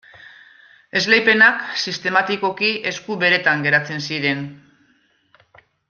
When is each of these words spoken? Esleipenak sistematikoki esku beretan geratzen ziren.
Esleipenak 0.99 1.59
sistematikoki 1.83 2.71
esku 2.93 3.19
beretan 3.25 3.63
geratzen 3.69 4.05
ziren. 4.09 4.43